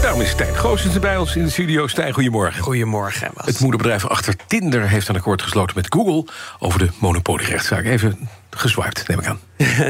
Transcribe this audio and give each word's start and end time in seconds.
Daarom 0.00 0.20
is 0.20 0.30
Stijn 0.30 0.56
Goossens 0.56 0.98
bij 0.98 1.16
ons 1.16 1.36
in 1.36 1.44
de 1.44 1.50
studio. 1.50 1.86
Stijn, 1.86 2.12
goedemorgen. 2.12 2.62
Goedemorgen, 2.62 3.30
Bas. 3.34 3.46
Het 3.46 3.60
moederbedrijf 3.60 4.06
achter 4.06 4.34
Tinder 4.46 4.88
heeft 4.88 5.08
een 5.08 5.16
akkoord 5.16 5.42
gesloten 5.42 5.76
met 5.76 5.94
Google... 5.94 6.24
over 6.58 6.78
de 6.78 6.88
monopolierechtszaak. 6.98 7.84
Even 7.84 8.28
geswiped, 8.60 9.04
neem 9.08 9.18
ik 9.18 9.26
aan. 9.26 9.40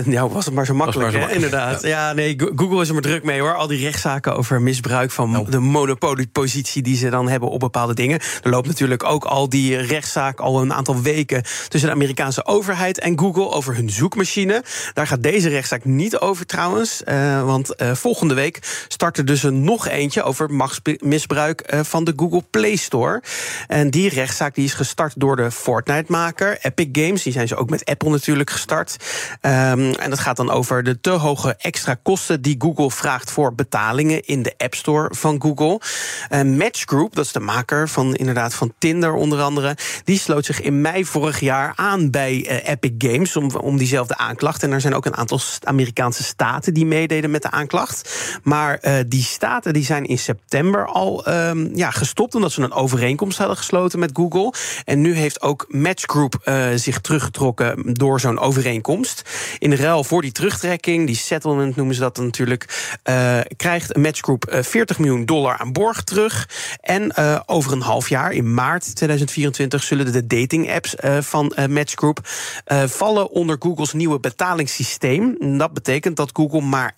ja, 0.07 0.29
was 0.29 0.45
het 0.45 0.55
maar 0.55 0.67
zo 0.67 0.75
makkelijk, 0.75 1.13
maar 1.13 1.21
zo 1.21 1.27
hè? 1.29 1.35
makkelijk, 1.35 1.53
inderdaad. 1.55 1.83
Ja. 1.83 2.13
nee, 2.13 2.35
Go- 2.41 2.53
Google 2.57 2.81
is 2.81 2.89
er 2.89 2.95
maar 2.95 3.03
druk 3.03 3.25
mee, 3.25 3.41
hoor. 3.41 3.55
Al 3.55 3.67
die 3.67 3.83
rechtszaken 3.83 4.37
over 4.37 4.63
misbruik 4.63 5.11
van 5.11 5.31
Nou. 5.31 5.51
de 5.51 5.59
monopoliepositie... 5.59 6.83
die 6.83 6.97
ze 6.97 7.09
dan 7.11 7.29
hebben 7.29 7.51
op 7.51 7.61
bepaalde 7.61 7.95
dingen. 7.95 8.21
Er 8.43 8.51
loopt 8.51 8.67
natuurlijk 8.67 9.05
ook 9.05 9.25
al 9.25 9.49
die 9.49 9.77
rechtszaak 9.77 10.41
al 10.41 10.61
een 10.61 10.73
aantal 10.75 11.01
weken... 11.03 11.43
tussen 11.69 11.89
de 11.89 11.95
Amerikaanse 11.95 12.47
overheid 12.47 12.99
en 12.99 13.19
Google 13.19 13.49
over 13.51 13.75
hun 13.75 13.91
zoekmachine. 13.91 14.65
Daar 14.93 15.07
gaat 15.07 15.23
deze 15.23 15.49
rechtszaak 15.49 15.85
niet 15.85 16.19
over 16.19 16.47
trouwens. 16.47 17.05
eh, 17.05 17.45
want 17.45 17.75
eh, 17.75 17.95
volgende 17.95 18.35
week 18.35 18.85
start 18.89 19.19
er 19.19 19.25
dus 19.25 19.43
een 19.43 19.65
nog 19.65 19.89
eentje... 19.89 20.23
over 20.23 20.51
machtsmisbruik 20.51 21.61
eh, 21.61 21.81
van 21.83 22.05
de 22.05 22.13
Google 22.17 22.45
Play 22.51 22.77
Store. 22.77 23.23
En 23.67 23.91
die 23.91 24.09
rechtszaak 24.09 24.55
die 24.55 24.65
is 24.65 24.75
gestart 24.75 25.13
door 25.17 25.37
de 25.37 25.51
Fortnite-maker 25.51 26.59
Epic 26.63 26.89
Games. 26.93 27.23
Die 27.23 27.33
zijn 27.33 27.49
ze 27.49 27.57
ook 27.57 27.71
met 27.71 27.85
Apple 27.85 28.11
natuurlijk 28.11 28.51
gestart. 28.61 28.97
Ehm, 29.41 29.93
en 29.93 30.11
dat 30.11 30.19
gaat 30.19 30.37
dan 30.37 30.51
over 30.51 30.83
de 30.83 31.01
te 31.01 31.11
hoge 31.11 31.55
extra 31.59 31.95
kosten 32.03 32.43
die 32.43 32.55
Google 32.59 32.91
vraagt 32.91 33.31
voor 33.31 33.55
betalingen 33.55 34.25
in 34.25 34.43
de 34.43 34.55
App 34.57 34.75
Store 34.75 35.15
van 35.15 35.43
Google. 35.43 35.81
Eh, 36.29 36.43
Match 36.43 36.83
Group, 36.85 37.15
dat 37.15 37.25
is 37.25 37.33
de 37.33 37.41
maker 37.41 37.89
van 37.89 38.15
inderdaad 38.15 38.55
van 38.55 38.73
Tinder 38.79 39.13
onder 39.13 39.43
andere, 39.43 39.77
die 40.05 40.19
sloot 40.19 40.45
zich 40.45 40.61
in 40.61 40.81
mei 40.81 41.05
vorig 41.05 41.41
jaar 41.41 41.73
aan 41.77 42.11
bij 42.11 42.47
eh, 42.47 42.73
Epic 42.73 42.93
Games 42.99 43.37
om, 43.37 43.51
om 43.51 43.77
diezelfde 43.77 44.17
aanklacht. 44.17 44.63
En 44.63 44.73
er 44.73 44.81
zijn 44.81 44.95
ook 44.95 45.07
een 45.07 45.17
aantal 45.17 45.41
Amerikaanse 45.65 46.23
staten 46.23 46.75
die 46.75 46.87
meededen 46.87 47.31
met 47.31 47.43
de 47.43 47.51
aanklacht. 47.51 48.39
Maar 48.43 48.79
eh, 48.79 48.95
die 49.07 49.23
staten 49.23 49.73
die 49.73 49.85
zijn 49.85 50.05
in 50.05 50.19
september 50.19 50.87
al 50.87 51.27
ehm, 51.27 51.77
ja, 51.77 51.91
gestopt 51.91 52.35
omdat 52.35 52.53
ze 52.53 52.63
een 52.63 52.73
overeenkomst 52.73 53.39
hadden 53.39 53.57
gesloten 53.57 53.99
met 53.99 54.11
Google. 54.13 54.53
En 54.85 55.01
nu 55.01 55.15
heeft 55.15 55.43
ook 55.43 55.67
Match 55.69 56.05
Group 56.07 56.51
zich 56.75 57.01
teruggetrokken 57.01 57.95
door 57.95 58.21
zo'n 58.21 58.39
overeenkomst. 58.41 59.23
In 59.59 59.75
ruil 59.75 60.05
voor 60.05 60.23
die 60.23 60.33
terugtrekking, 60.33 61.07
die 61.07 61.17
settlement 61.17 61.77
noemen 61.77 61.95
ze 61.95 62.01
dat 62.01 62.17
natuurlijk, 62.17 62.97
eh, 63.03 63.39
krijgt 63.57 63.97
Match 63.97 64.21
Group 64.21 64.45
eh, 64.45 64.63
40 64.63 64.99
miljoen 64.99 65.25
dollar 65.25 65.59
aan 65.59 65.73
borg 65.73 66.05
terug. 66.05 66.49
En 66.81 67.11
eh, 67.11 67.41
over 67.47 67.73
een 67.73 67.83
half 67.83 68.09
jaar, 68.09 68.33
in 68.33 68.55
maart 68.55 68.97
2024, 68.97 69.83
zullen 69.83 70.13
de 70.13 70.27
dating 70.27 70.73
apps 70.73 70.97
eh, 70.97 71.17
van 71.21 71.53
eh, 71.53 71.67
Match 71.67 71.95
Group 71.95 72.29
eh, 72.65 72.83
vallen 72.83 73.31
onder 73.31 73.57
Googles 73.59 73.93
nieuwe 73.93 74.21
betalingssysteem. 74.21 75.37
Dat 75.59 75.73
betekent 75.73 76.17
dat 76.17 76.31
Google 76.33 76.61
maar 76.61 76.95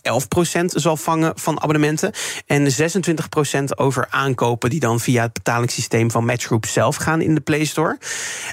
11% 0.60 0.64
zal 0.64 0.96
vangen 0.96 1.32
van 1.34 1.60
abonnementen 1.60 2.12
en 2.46 2.72
26% 2.72 3.64
over 3.74 4.06
aankopen 4.10 4.70
die 4.70 4.80
dan 4.80 5.00
via 5.00 5.22
het 5.22 5.32
betalingssysteem 5.32 6.10
van 6.10 6.24
Match 6.24 6.46
Group 6.46 6.66
zelf 6.66 6.96
gaan 6.96 7.20
in 7.20 7.34
de 7.34 7.40
Play 7.40 7.64
Store. 7.64 7.98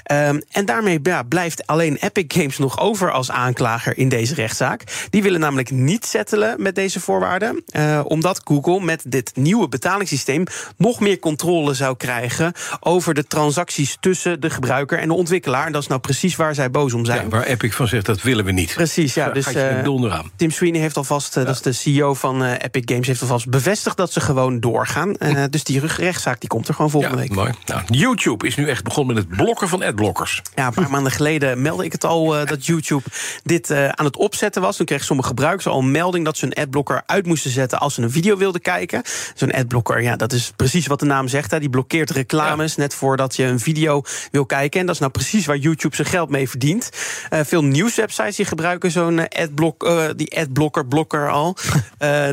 Ehm, 0.02 0.40
en 0.50 0.64
daarmee 0.64 1.00
ja, 1.02 1.22
blijft 1.22 1.66
alleen 1.66 1.96
Epic 2.00 2.24
Games 2.28 2.58
nog 2.58 2.78
over 2.80 3.10
als 3.12 3.30
aanklager 3.30 3.98
in 3.98 4.08
deze 4.08 4.34
rechtszaak. 4.34 4.82
Die 5.10 5.22
willen 5.22 5.40
namelijk 5.40 5.70
niet 5.70 6.04
settelen 6.06 6.62
met 6.62 6.74
deze 6.74 7.00
voorwaarden, 7.00 7.62
eh, 7.66 8.00
omdat 8.04 8.40
Google 8.44 8.80
met 8.80 9.02
dit 9.06 9.30
nieuwe 9.34 9.68
betalingssysteem 9.68 10.44
nog 10.76 11.00
meer 11.00 11.18
controle 11.18 11.74
zou 11.74 11.96
krijgen 11.96 12.52
over 12.80 13.14
de 13.14 13.26
transacties 13.26 13.96
tussen 14.00 14.40
de 14.40 14.50
gebruiker 14.50 14.98
en 14.98 15.08
de 15.08 15.14
ontwikkelaar. 15.14 15.66
En 15.66 15.72
dat 15.72 15.82
is 15.82 15.88
nou 15.88 16.00
precies 16.00 16.36
waar 16.36 16.54
zij 16.54 16.70
boos 16.70 16.92
om 16.92 17.04
zijn. 17.04 17.22
Ja, 17.22 17.28
waar 17.28 17.44
Epic 17.44 17.72
van 17.74 17.88
zegt, 17.88 18.06
dat 18.06 18.22
willen 18.22 18.44
we 18.44 18.52
niet. 18.52 18.74
Precies, 18.74 19.14
ja. 19.14 19.28
Dus 19.30 19.56
aan. 19.56 20.30
Tim 20.36 20.50
Sweeney 20.50 20.80
heeft 20.80 20.96
alvast, 20.96 21.36
eh, 21.36 21.44
dat 21.44 21.54
is 21.54 21.62
de 21.62 21.72
CEO 21.72 22.14
van 22.14 22.44
Epic 22.44 22.82
Games, 22.84 23.06
heeft 23.06 23.20
alvast 23.20 23.48
bevestigd 23.48 23.96
dat 23.96 24.12
ze 24.12 24.20
gewoon 24.20 24.60
doorgaan. 24.60 25.16
Eh, 25.16 25.44
dus 25.50 25.64
die 25.64 25.80
rechtszaak 25.86 26.40
die 26.40 26.48
komt 26.48 26.68
er 26.68 26.74
gewoon 26.74 26.90
volgende 26.90 27.16
Ja, 27.16 27.22
week. 27.22 27.34
mooi. 27.34 27.52
Nou, 27.66 27.82
YouTube 27.86 28.46
is 28.46 28.56
nu 28.56 28.68
echt 28.68 28.84
begonnen 28.84 29.14
met 29.14 29.24
het 29.24 29.36
blokken 29.36 29.68
van 29.68 29.82
adblockers. 29.82 30.42
Ja, 30.54 30.66
een 30.66 30.74
paar 30.74 30.90
maanden 30.96 31.12
geleden 31.12 31.62
meldde 31.62 31.84
ik 31.84 31.92
het 31.92 32.04
al 32.04 32.26
dat 32.44 32.66
YouTube 32.70 33.02
dit 33.42 33.70
eh, 33.70 33.88
aan 33.88 34.04
het 34.04 34.16
opzetten 34.16 34.62
was. 34.62 34.76
Toen 34.76 34.86
kregen 34.86 35.04
sommige 35.06 35.28
gebruikers 35.28 35.66
al 35.66 35.78
een 35.78 35.90
melding 35.90 36.24
dat 36.24 36.36
ze 36.36 36.46
een 36.46 36.54
adblocker 36.54 37.02
uit 37.06 37.26
moesten 37.26 37.50
zetten 37.50 37.78
als 37.78 37.94
ze 37.94 38.02
een 38.02 38.10
video 38.10 38.36
wilden 38.36 38.60
kijken. 38.60 39.02
Zo'n 39.34 39.52
adblocker, 39.52 40.02
ja, 40.02 40.16
dat 40.16 40.32
is 40.32 40.52
precies 40.56 40.86
wat 40.86 40.98
de 41.00 41.06
naam 41.06 41.28
zegt. 41.28 41.50
Hè. 41.50 41.60
Die 41.60 41.70
blokkeert 41.70 42.10
reclames 42.10 42.76
net 42.76 42.94
voordat 42.94 43.36
je 43.36 43.44
een 43.44 43.60
video 43.60 44.02
wil 44.30 44.46
kijken. 44.46 44.80
En 44.80 44.86
dat 44.86 44.94
is 44.94 45.00
nou 45.00 45.12
precies 45.12 45.46
waar 45.46 45.56
YouTube 45.56 45.96
zijn 45.96 46.08
geld 46.08 46.30
mee 46.30 46.48
verdient. 46.48 46.90
Eh, 47.30 47.40
veel 47.44 47.64
nieuwswebsites 47.64 48.36
die 48.36 48.44
gebruiken 48.44 48.90
zo'n 48.90 49.18
eh, 49.18 49.42
adblock, 49.42 49.84
eh, 49.84 50.04
die 50.16 50.38
adblocker 50.38 50.86
blokker 50.86 51.30
al. 51.30 51.56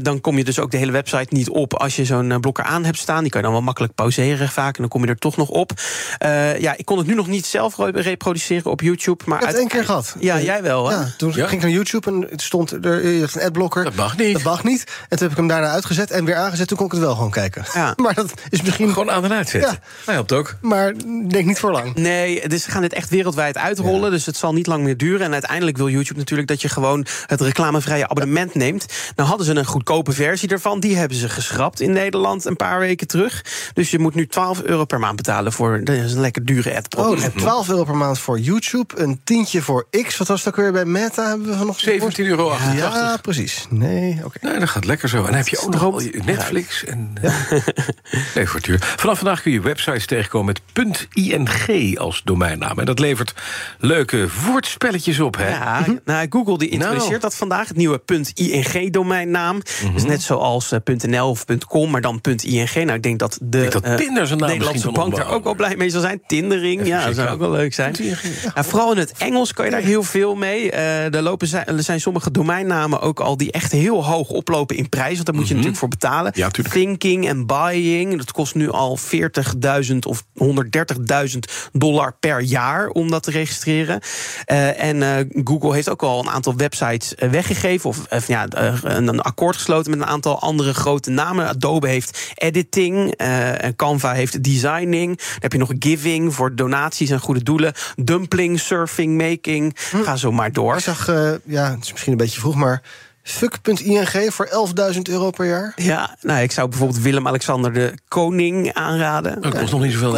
Dan 0.02 0.22
kom 0.22 0.38
je 0.38 0.44
dus 0.44 0.60
ook 0.60 0.72
de 0.72 0.78
hele 0.78 0.92
website 0.92 1.28
niet 1.30 1.50
op 1.50 1.74
als 1.74 1.96
je 1.96 2.06
zo'n 2.06 2.40
blokker 2.40 2.64
aan 2.64 2.86
hebt 2.86 2.98
staan. 2.98 3.22
Die 3.22 3.30
kan 3.30 3.40
je 3.40 3.46
dan 3.46 3.56
wel 3.56 3.66
makkelijk 3.66 3.96
pauzeren 3.96 4.50
vaak 4.50 4.76
en 4.76 4.82
dan 4.82 4.90
kom 4.90 5.04
je 5.04 5.08
er 5.08 5.18
toch 5.18 5.38
nog 5.38 5.50
op. 5.50 5.72
Ja, 6.60 6.78
ik 6.78 6.86
kon 6.86 6.98
het 6.98 7.08
nu 7.08 7.14
nog 7.14 7.28
niet 7.28 7.46
zelf 7.46 7.78
re- 7.78 7.92
reproduceren 7.94 8.72
op 8.72 8.82
YouTube. 8.82 9.24
Maar 9.26 9.40
het 9.40 9.58
één 9.58 9.68
keer 9.68 9.86
gehad. 9.86 10.16
Ja, 10.28 10.42
jij 10.42 10.62
wel, 10.64 10.90
hè? 10.90 10.96
Ja, 10.96 11.14
toen 11.18 11.30
Ja? 11.36 11.48
ging 11.48 11.52
ik 11.52 11.62
naar 11.62 11.76
YouTube 11.76 12.12
en 12.12 12.28
het 12.30 12.42
stond 12.42 12.72
er 12.72 13.06
een 13.06 13.28
adblocker. 13.42 13.84
Dat 13.84 13.96
mag 13.96 14.18
niet. 14.18 14.34
Dat 14.34 14.44
mag 14.44 14.64
niet. 14.64 14.84
En 14.84 15.08
toen 15.10 15.20
heb 15.20 15.32
ik 15.32 15.38
hem 15.38 15.48
daarna 15.48 15.68
uitgezet 15.70 16.12
en 16.12 16.26
weer 16.26 16.36
aangezet. 16.36 16.68
Toen 16.68 16.78
kon 16.78 16.86
ik 16.86 16.92
het 16.92 17.02
wel 17.02 17.16
gewoon 17.16 17.32
kijken. 17.32 17.66
Ja. 17.74 17.94
Maar 18.08 18.14
dat 18.14 18.34
is 18.50 18.62
misschien. 18.62 18.90
Gewoon 18.94 19.12
aan 19.12 19.24
en 19.24 19.32
uitzetten. 19.34 19.72
Ja. 19.72 19.80
Dat 20.06 20.14
helpt 20.16 20.32
ook. 20.32 20.56
Maar 20.62 20.94
denk 21.28 21.46
niet 21.46 21.60
voor 21.60 21.72
lang. 21.72 21.96
Nee, 21.96 22.48
dus 22.48 22.64
ze 22.64 22.72
gaan 22.72 22.82
dit 22.82 22.94
echt 22.94 23.10
wereldwijd 23.10 23.58
uitrollen. 23.58 24.12
Dus 24.12 24.26
het 24.26 24.38
zal 24.38 24.54
niet 24.54 24.68
lang 24.68 24.84
meer 24.84 24.98
duren. 24.98 25.26
En 25.26 25.34
uiteindelijk 25.34 25.78
wil 25.78 25.90
YouTube 25.90 26.20
natuurlijk 26.20 26.48
dat 26.48 26.62
je 26.62 26.70
gewoon 26.70 27.06
het 27.26 27.42
reclamevrije 27.42 28.08
abonnement 28.10 28.54
neemt. 28.56 28.86
Nou 29.16 29.30
hadden 29.30 29.46
ze 29.48 29.56
een 29.56 29.66
goedkope 29.66 30.12
versie 30.12 30.50
ervan. 30.50 30.80
Die 30.80 30.98
hebben 30.98 31.18
ze 31.18 31.30
geschrapt 31.30 31.80
in 31.82 31.92
Nederland 31.92 32.46
een 32.46 32.56
paar 32.56 32.80
weken 32.80 33.08
terug. 33.08 33.46
Dus 33.74 33.92
je 33.92 34.00
moet 34.00 34.16
nu 34.16 34.28
12 34.28 34.62
euro 34.62 34.86
per 34.86 35.00
maand 35.00 35.16
betalen 35.16 35.52
voor 35.54 35.84
dat 35.84 35.96
is 35.96 36.14
een 36.14 36.22
lekker 36.22 36.46
dure 36.46 36.76
ad. 36.78 36.96
Oh, 36.96 37.12
dus 37.12 37.24
12 37.36 37.70
euro 37.70 37.84
per 37.84 37.96
maand 37.98 38.20
voor 38.20 38.40
YouTube. 38.40 38.94
Een 39.02 39.22
tientje 39.24 39.62
voor 39.62 39.88
X. 40.04 40.16
Wat 40.18 40.28
was 40.28 40.44
het 40.44 40.48
ook 40.48 40.56
weer 40.62 40.72
bij 40.72 40.86
Meta? 40.86 41.28
Hebben 41.28 41.48
we 41.48 41.56
van 41.56 41.66
nog 41.66 41.80
17,88 41.86 42.26
euro. 42.26 42.56
Ja, 42.76 43.18
precies. 43.22 43.66
Nee, 43.70 44.20
oké. 44.24 44.38
Nee, 44.42 44.60
dat 44.60 44.70
gaat 44.70 44.86
lekker 44.86 45.10
zo. 45.10 45.18
En 45.18 45.24
dan 45.24 45.34
heb 45.34 45.48
je 45.48 45.60
ook 45.60 45.74
nog 45.74 46.04
Netflix. 46.26 46.86
En, 46.86 47.12
eh, 47.22 47.52
nee, 48.36 48.46
voor 48.46 48.56
het 48.56 48.66
duur. 48.66 48.80
Vanaf 48.82 49.18
vandaag 49.18 49.42
kun 49.42 49.52
je 49.52 49.62
websites 49.62 50.06
tegenkomen 50.06 50.56
met 50.74 51.08
.ing 51.14 52.00
als 52.00 52.22
domeinnaam. 52.24 52.80
En 52.80 52.86
dat 52.86 53.00
levert 53.00 53.34
leuke 53.80 54.28
woordspelletjes 54.46 55.20
op, 55.20 55.38
hè? 55.38 55.50
Ja, 55.50 55.86
nou, 56.06 56.28
Google 56.30 56.58
die 56.58 56.70
introduceert 56.70 57.10
Nou. 57.10 57.22
dat 57.22 57.36
vandaag, 57.36 57.68
het 57.68 57.78
nieuwe 57.78 58.02
.ing-domeinnaam. 58.34 59.62
Dus 59.94 60.04
net 60.04 60.22
zoals 60.22 60.72
eh, 60.72 60.80
.nl 60.96 61.30
of 61.30 61.46
.com, 61.68 61.92
maar 61.92 62.02
dan 62.02 62.20
.ing. 62.42 62.74
Nou, 62.74 62.92
ik 62.92 63.04
denk 63.04 63.20
dat 63.20 63.38
de 63.42 63.58
denk 63.60 63.72
dat 63.72 63.84
eh, 63.84 63.96
Tinder 63.96 64.28
zijn 64.28 64.40
naam 64.40 64.50
Nederlandse 64.50 64.92
bank 64.92 65.16
daar 65.16 65.32
ook 65.32 65.44
wel 65.44 65.56
blij 65.56 65.76
mee 65.76 65.90
zal 65.90 66.02
zijn. 66.02 66.22
Tindering, 66.28 66.88
ja, 66.88 67.06
dat 67.06 67.16
zou 67.16 67.30
ook 67.30 67.40
wel 67.40 67.52
leuk 67.52 67.74
zijn. 67.74 67.96
Ja, 68.56 68.64
vooral 68.64 68.92
in 68.92 68.98
het 68.98 69.12
Engels 69.18 69.54
kan 69.54 69.66
je 69.66 69.72
daar 69.72 69.82
heel 69.82 70.04
veel 70.08 70.36
mee. 70.36 70.72
Eh, 70.72 71.14
er, 71.14 71.22
lopen 71.22 71.48
zijn, 71.48 71.66
er 71.66 71.84
zijn 71.84 72.02
sommige 72.02 72.32
domeinnamen 72.32 73.02
ook 73.02 73.20
al 73.20 73.38
die 73.38 73.52
echt 73.52 73.72
heel 73.72 74.06
hoog 74.06 74.30
oplopen 74.30 74.76
in 74.76 74.90
prijs. 74.90 75.14
Want 75.14 75.26
daar 75.26 75.36
moet 75.36 75.48
je 75.48 75.54
natuurlijk 75.54 75.80
voor 75.80 75.88
betalen. 75.90 76.32
Ja. 76.36 76.50
Thinking 76.50 77.28
en 77.28 77.46
buying, 77.46 78.18
dat 78.18 78.32
kost 78.32 78.56
nu 78.56 78.72
al 78.72 78.98
40.000 79.90 79.98
of 80.08 80.24
130.000 80.34 81.38
dollar 81.72 82.16
per 82.20 82.42
jaar 82.42 82.88
om 82.88 83.10
dat 83.12 83.24
te 83.24 83.32
registreren. 83.32 84.00
Eh, 84.46 84.84
en 84.84 85.04
eh, 85.04 85.44
Google 85.44 85.74
heeft 85.74 85.90
ook 85.90 86.04
al 86.04 86.20
een 86.20 86.30
aantal 86.30 86.56
websites 86.56 87.16
eh, 87.16 87.30
weggegeven. 87.30 87.90
Of 87.90 88.06
eh, 88.06 88.22
ja, 88.28 88.48
eh, 88.48 88.74
een, 88.82 89.22
akkoord 89.22 89.56
gesloten 89.56 89.92
met 89.92 90.00
een 90.00 90.06
aantal 90.06 90.40
andere 90.40 90.74
grote 90.74 91.10
namen. 91.10 91.48
Adobe 91.48 91.88
heeft 91.88 92.32
editing. 92.36 93.12
eh, 93.16 93.64
en 93.64 93.76
Canva 93.76 94.12
heeft 94.14 94.44
designing. 94.44 95.18
Dan 95.18 95.26
heb 95.40 95.52
je 95.52 95.58
nog 95.58 95.72
giving 95.80 96.34
voor 96.34 96.56
donaties 96.56 97.10
en 97.10 97.20
goede 97.20 97.44
doelen. 97.44 97.74
Dumpling, 97.96 98.60
surfing, 98.60 99.18
making. 99.18 99.76
Ga 100.04 100.16
zo 100.16 100.32
maar 100.32 100.52
door. 100.52 100.76
Ik 100.76 100.82
zag, 100.82 101.08
eh, 101.08 101.34
ja, 101.44 101.72
het 101.72 101.84
is 101.84 101.92
misschien 101.92 102.12
een 102.12 102.18
beetje 102.18 102.40
vroeg, 102.40 102.56
maar 102.56 102.82
Fuck.ing 103.28 104.34
voor 104.34 104.50
11.000 104.94 105.02
euro 105.02 105.30
per 105.30 105.46
jaar. 105.46 105.74
Ja, 105.76 106.16
nou, 106.22 106.42
ik 106.42 106.52
zou 106.52 106.70
bijvoorbeeld 106.70 107.00
Willem-Alexander 107.02 107.74
de 107.74 107.94
Koning 108.08 108.74
aanraden. 108.74 109.42
Dat 109.42 109.58
kost 109.60 109.72
nog 109.72 109.82
niet 109.82 109.92
zoveel. 109.92 110.12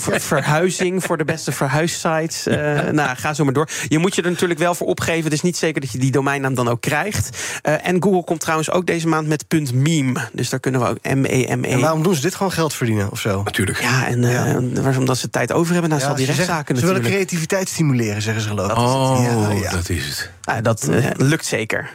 Ver- 0.00 0.20
verhuizing 0.20 1.04
voor 1.04 1.16
de 1.16 1.24
beste 1.24 1.52
verhuissites. 1.52 2.46
Eh, 2.54 2.90
nou, 2.90 3.16
ga 3.16 3.34
zo 3.34 3.44
maar 3.44 3.52
door. 3.52 3.68
Je 3.88 3.98
moet 3.98 4.14
je 4.14 4.22
er 4.22 4.30
natuurlijk 4.30 4.60
wel 4.60 4.74
voor 4.74 4.86
opgeven. 4.86 5.24
Het 5.24 5.32
is 5.32 5.40
niet 5.42 5.56
zeker 5.56 5.80
dat 5.80 5.92
je 5.92 5.98
die 5.98 6.10
domeinnaam 6.10 6.54
dan 6.54 6.68
ook 6.68 6.80
krijgt. 6.80 7.28
Eh, 7.62 7.86
en 7.86 8.02
Google 8.02 8.24
komt 8.24 8.40
trouwens 8.40 8.70
ook 8.70 8.86
deze 8.86 9.08
maand 9.08 9.28
met 9.28 9.44
.meme. 9.74 10.28
Dus 10.32 10.48
daar 10.48 10.60
kunnen 10.60 10.80
we 10.80 10.86
ook 10.88 10.98
M-E-M-E. 11.02 11.68
En 11.68 11.80
waarom 11.80 12.02
doen 12.02 12.14
ze 12.14 12.20
dit 12.20 12.34
gewoon 12.34 12.52
geld 12.52 12.74
verdienen 12.74 13.10
of 13.10 13.20
zo? 13.20 13.42
Natuurlijk. 13.42 13.80
Ja, 13.80 14.06
en 14.06 14.24
eh, 14.24 14.82
waarom 14.82 14.98
omdat 14.98 15.18
ze 15.18 15.30
tijd 15.30 15.52
over 15.52 15.72
hebben 15.72 15.90
naast 15.90 16.02
Ja, 16.04 16.08
al 16.08 16.16
die 16.16 16.26
ze 16.26 16.32
rechtszaken 16.32 16.76
Ze 16.76 16.80
willen 16.80 16.96
natuurlijk. 16.96 17.26
creativiteit 17.28 17.68
stimuleren, 17.68 18.22
zeggen 18.22 18.42
ze 18.42 18.48
geloof 18.48 18.70
ik. 18.70 18.76
Oh, 18.78 19.20
Ja, 19.22 19.50
ja. 19.50 19.70
dat 19.70 19.88
is 19.88 20.06
het. 20.06 20.30
Nou, 20.44 20.62
dat 20.62 20.88
lukt 21.16 21.46
zeker. 21.46 21.90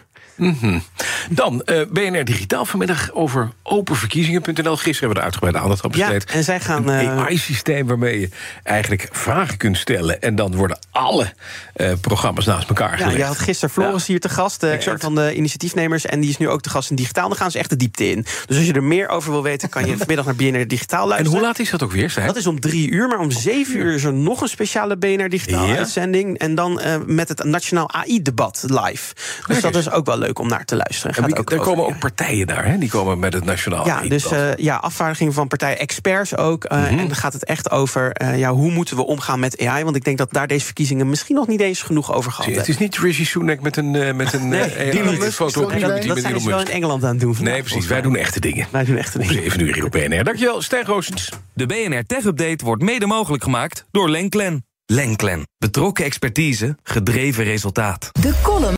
Dan 1.30 1.62
eh, 1.64 1.82
BNR 1.92 2.24
Digitaal 2.26 2.66
vanmiddag 2.66 3.12
over 3.14 3.50
openverkiezingen.nl. 3.64 4.76
Gisteren 4.76 4.94
hebben 5.00 5.10
we 5.10 5.16
er 5.16 5.24
uitgebreid 5.24 5.56
aandacht 5.56 5.84
aan 5.84 5.92
Ja, 5.94 6.10
besteed. 6.10 6.32
en 6.36 6.44
zij 6.44 6.60
gaan... 6.60 6.88
Een 6.90 7.00
eh, 7.00 7.18
AI-systeem 7.24 7.88
waarmee 7.88 8.20
je 8.20 8.30
eigenlijk 8.64 9.08
vragen 9.12 9.58
kunt 9.58 9.78
stellen... 9.78 10.22
en 10.22 10.36
dan 10.36 10.56
worden 10.56 10.80
alle 10.92 11.34
eh, 11.74 11.92
programma's 12.02 12.46
naast 12.46 12.70
elkaar 12.70 12.92
Ja, 12.92 12.98
gelegd. 12.98 13.18
je 13.18 13.24
had 13.24 13.38
gisteren 13.40 13.70
Floris 13.74 14.08
hier 14.08 14.20
te 14.20 14.30
gast, 14.30 14.64
Exact. 14.64 14.88
een 14.88 15.00
van 15.00 15.16
de 15.16 15.36
initiatiefnemers. 15.36 16.06
En 16.06 16.20
die 16.20 16.30
is 16.30 16.38
nu 16.38 16.50
ook 16.50 16.62
te 16.62 16.70
gast 16.70 16.90
in 16.90 16.96
Digitaal. 16.96 17.28
Dan 17.28 17.38
gaan 17.38 17.52
ze 17.52 17.58
echt 17.60 17.70
de 17.70 17.76
diepte 17.76 18.10
in. 18.10 18.26
Dus 18.46 18.58
als 18.58 18.66
je 18.66 18.74
er 18.74 18.84
meer 18.84 19.08
over 19.08 19.32
wil 19.32 19.44
weten, 19.44 19.70
kan 19.70 19.86
je 19.86 19.98
vanmiddag 19.98 20.26
naar 20.26 20.36
BNR 20.36 20.68
Digitaal 20.68 21.02
en 21.02 21.08
luisteren. 21.08 21.34
hoe 21.38 21.48
laat 21.48 21.60
is 21.60 21.70
dat 21.70 21.84
ook 21.84 21.92
weer? 21.92 22.14
Dat 22.26 22.36
is 22.36 22.48
om 22.48 22.60
drie 22.60 22.90
uur, 22.90 23.08
maar 23.08 23.20
om 23.20 23.32
zeven 23.32 23.78
uur 23.80 23.94
is 23.94 24.04
er 24.04 24.14
nog 24.14 24.42
een 24.42 24.50
speciale 24.50 24.98
BNR 24.98 25.30
Digitaal 25.30 25.66
Ja. 25.68 25.76
uitzending. 25.78 26.38
En 26.38 26.56
dan 26.56 26.82
met 27.06 27.28
het 27.30 27.44
Nationaal 27.44 27.92
AI-debat 27.94 28.64
live. 28.68 29.14
Dus 29.48 29.62
dat 29.62 29.76
is 29.76 29.92
ook 29.92 30.06
wel 30.06 30.18
leuk 30.18 30.29
om 30.38 30.48
naar 30.48 30.66
te 30.66 30.76
luisteren. 30.76 31.16
En 31.16 31.22
Gaat 31.22 31.32
wie- 31.32 31.40
ook 31.40 31.52
er 31.52 31.60
over- 31.60 31.72
komen 31.72 31.86
ook 31.94 32.00
partijen 32.00 32.48
daar, 32.48 32.66
hè? 32.66 32.78
Die 32.78 32.90
komen 32.90 33.20
met 33.20 33.34
het 33.34 33.46
nationaal. 33.46 33.86
ja, 33.86 34.02
dus 34.02 34.32
eh, 34.32 34.56
ja, 34.56 34.76
afvaardiging 34.76 35.34
van 35.34 35.48
partijen, 35.48 35.80
experts 35.80 36.36
ook. 36.38 36.64
eh, 36.64 36.78
Mhm. 36.80 36.88
En 36.88 36.98
dan 37.08 37.16
gaat 37.16 37.34
het 37.34 37.46
echt 37.46 37.72
over 37.72 38.12
eh, 38.12 38.38
ja, 38.40 38.52
hoe 38.54 38.72
moeten 38.72 38.96
we 38.96 39.06
omgaan 39.06 39.40
met 39.40 39.66
AI. 39.68 39.84
Want 39.84 39.96
ik 39.96 40.04
denk 40.04 40.18
dat 40.18 40.34
daar 40.34 40.48
deze 40.48 40.66
verkiezingen 40.66 41.10
misschien 41.10 41.36
nog 41.36 41.48
niet 41.48 41.62
eens 41.62 41.82
genoeg 41.82 42.14
over 42.14 42.32
gehad 42.32 42.46
je, 42.46 42.58
het 42.58 42.66
hebben. 42.68 42.86
is 42.86 42.92
niet 42.92 43.04
Rishi 43.04 43.26
Sunak 43.26 43.62
met 43.62 43.78
een, 43.78 43.92
met 44.16 44.34
een 44.34 44.48
Nee, 44.48 44.92
die 44.92 45.02
AI 45.04 45.18
niet. 45.18 45.24
foto 45.34 45.62
op 45.64 45.70
dat- 45.70 45.80
die 45.80 45.88
Dat 45.88 46.16
met 46.16 46.20
zijn 46.24 46.40
ze 46.40 46.50
wel 46.50 46.60
in. 46.60 46.68
Engeland 46.68 47.04
aan 47.04 47.10
het 47.10 47.20
doen. 47.20 47.36
vandaag, 47.36 47.54
Nee, 47.54 47.64
precies. 47.64 47.88
Wij 47.88 48.02
doen 48.02 48.16
echte 48.16 48.40
dingen. 48.40 48.68
Wij 48.72 48.84
doen 48.86 48.98
echt 48.98 49.16
Om 49.16 49.22
dingen. 49.22 49.44
7 49.44 49.60
uur 49.60 49.74
hier 49.74 49.86
op 49.86 49.92
BNR. 49.92 50.24
Dankjewel, 50.24 50.62
Stijn 50.62 50.86
Roosens. 50.86 51.30
De 51.54 51.66
BNR 51.66 52.04
Tech 52.06 52.24
Update 52.24 52.66
wordt 52.66 52.82
mede 52.84 53.06
mogelijk 53.06 53.44
gemaakt 53.44 53.86
door 53.92 54.10
Lenklen. 54.10 54.64
Lenklen. 54.86 55.48
Betrokken 55.58 56.06
expertise, 56.06 56.78
gedreven 56.84 57.44
resultaat. 57.44 58.10
De 58.22 58.34
column. 58.44 58.78